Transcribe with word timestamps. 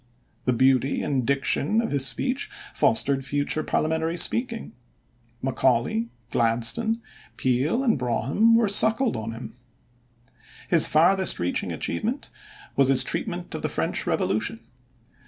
The 0.45 0.51
beauty 0.51 1.03
and 1.03 1.27
diction 1.27 1.79
of 1.79 1.91
his 1.91 2.07
speech 2.07 2.49
fostered 2.73 3.23
future 3.23 3.61
parliamentary 3.63 4.17
speaking. 4.17 4.71
Macaulay, 5.43 6.09
Gladstone, 6.31 6.99
Peel, 7.37 7.83
and 7.83 7.99
Brougham 7.99 8.55
were 8.55 8.67
suckled 8.67 9.15
on 9.15 9.29
him. 9.31 9.53
His 10.69 10.87
farthest 10.87 11.37
reaching 11.37 11.71
achievement 11.71 12.31
was 12.75 12.87
his 12.87 13.03
treatment 13.03 13.53
of 13.53 13.61
the 13.61 13.69
French 13.69 14.07
Revolution. 14.07 14.61